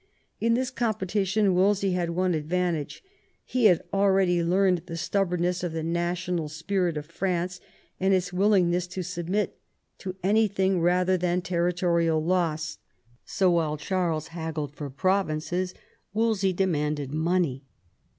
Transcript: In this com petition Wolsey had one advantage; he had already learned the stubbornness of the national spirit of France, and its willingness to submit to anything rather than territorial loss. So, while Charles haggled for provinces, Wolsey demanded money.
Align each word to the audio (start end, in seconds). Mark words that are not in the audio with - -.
In 0.39 0.55
this 0.55 0.71
com 0.71 0.95
petition 0.95 1.53
Wolsey 1.53 1.91
had 1.91 2.09
one 2.09 2.33
advantage; 2.33 3.03
he 3.45 3.65
had 3.65 3.83
already 3.93 4.43
learned 4.43 4.79
the 4.87 4.97
stubbornness 4.97 5.61
of 5.63 5.73
the 5.73 5.83
national 5.83 6.49
spirit 6.49 6.97
of 6.97 7.05
France, 7.05 7.61
and 7.99 8.11
its 8.11 8.33
willingness 8.33 8.87
to 8.87 9.03
submit 9.03 9.59
to 9.99 10.15
anything 10.23 10.81
rather 10.81 11.17
than 11.17 11.43
territorial 11.43 12.19
loss. 12.19 12.79
So, 13.25 13.51
while 13.51 13.77
Charles 13.77 14.29
haggled 14.29 14.73
for 14.73 14.89
provinces, 14.89 15.75
Wolsey 16.15 16.51
demanded 16.51 17.11
money. 17.13 17.63